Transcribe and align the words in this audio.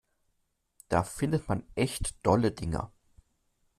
Da 0.89 1.03
findet 1.03 1.47
man 1.47 1.61
echt 1.75 2.15
dolle 2.25 2.51
Dinger. 2.51 2.91